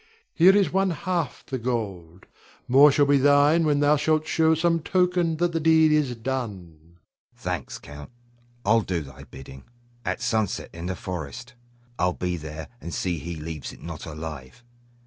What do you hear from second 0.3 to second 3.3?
Here is one half the gold; more shall be